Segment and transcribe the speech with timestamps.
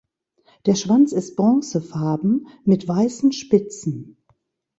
[0.65, 4.17] Der Schwanz ist bronzefarben mit weißen Spitzen.